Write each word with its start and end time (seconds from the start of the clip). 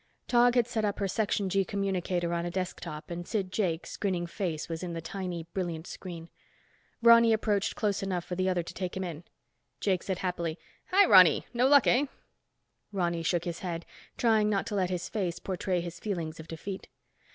Tog 0.27 0.55
had 0.55 0.65
set 0.65 0.83
up 0.83 0.97
her 0.97 1.07
Section 1.07 1.47
G 1.47 1.63
communicator 1.63 2.33
on 2.33 2.43
a 2.43 2.49
desk 2.49 2.79
top 2.79 3.11
and 3.11 3.27
Sid 3.27 3.51
Jakes' 3.51 3.97
grinning 3.97 4.25
face 4.25 4.67
was 4.67 4.81
in 4.81 4.93
the 4.93 4.99
tiny, 4.99 5.43
brilliant 5.53 5.85
screen. 5.85 6.29
Ronny 7.03 7.33
approached 7.33 7.75
close 7.75 8.01
enough 8.01 8.25
for 8.25 8.33
the 8.33 8.49
other 8.49 8.63
to 8.63 8.73
take 8.73 8.97
him 8.97 9.03
in. 9.03 9.23
Jakes 9.79 10.07
said 10.07 10.17
happily, 10.17 10.57
"Hi, 10.87 11.05
Ronny, 11.05 11.45
no 11.53 11.67
luck, 11.67 11.85
eh?" 11.85 12.05
Ronny 12.91 13.21
shook 13.21 13.43
his 13.45 13.59
head, 13.59 13.85
trying 14.17 14.49
not 14.49 14.65
to 14.65 14.75
let 14.75 14.89
his 14.89 15.07
face 15.07 15.37
portray 15.37 15.81
his 15.81 15.99
feelings 15.99 16.39
of 16.39 16.47
defeat. 16.47 16.87